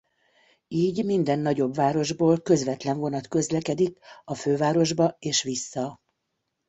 Így 0.67 1.05
minden 1.05 1.39
nagyobb 1.39 1.75
városból 1.75 2.39
közvetlen 2.41 2.97
vonat 2.99 3.27
közlekedik 3.27 3.97
a 4.23 4.35
fővárosba 4.35 5.15
és 5.19 5.43
vissza. 5.43 5.99